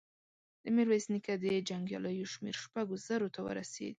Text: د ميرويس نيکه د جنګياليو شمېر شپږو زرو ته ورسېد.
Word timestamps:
د 0.63 0.65
ميرويس 0.75 1.05
نيکه 1.13 1.33
د 1.43 1.45
جنګياليو 1.69 2.31
شمېر 2.33 2.55
شپږو 2.63 2.95
زرو 3.07 3.27
ته 3.35 3.39
ورسېد. 3.45 3.89